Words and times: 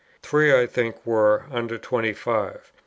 Three, 0.23 0.51
I 0.51 0.65
think, 0.65 1.05
were 1.05 1.45
under 1.51 1.77
twenty 1.77 2.13
five. 2.13 2.71